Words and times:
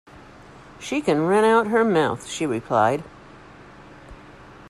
'She 0.79 0.99
can 0.99 1.27
rent 1.27 1.45
out 1.45 1.67
her 1.67 1.85
mouth,' 1.85 2.25
she 2.27 2.47
replied. 2.47 3.03